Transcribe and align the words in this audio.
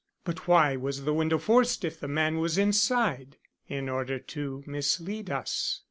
"But 0.25 0.47
why 0.47 0.75
was 0.77 1.03
the 1.03 1.13
window 1.13 1.37
forced 1.37 1.85
if 1.85 1.99
the 1.99 2.07
man 2.07 2.39
was 2.39 2.57
inside?" 2.57 3.37
"In 3.67 3.87
order 3.87 4.17
to 4.17 4.63
mislead 4.65 5.29
us." 5.29 5.79